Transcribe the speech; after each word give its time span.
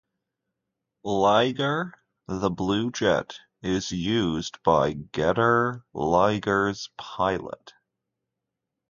Liger, 1.03 1.93
the 2.25 2.49
blue 2.49 2.89
jet, 2.89 3.39
is 3.61 3.91
used 3.91 4.57
by 4.63 4.93
Getter 4.93 5.85
Liger's 5.93 6.89
pilot. 6.97 7.73